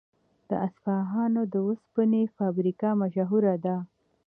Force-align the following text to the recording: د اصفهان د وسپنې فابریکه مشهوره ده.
د 0.49 0.51
اصفهان 0.67 1.33
د 1.53 1.55
وسپنې 1.67 2.23
فابریکه 2.35 2.89
مشهوره 3.01 3.55
ده. 3.65 3.77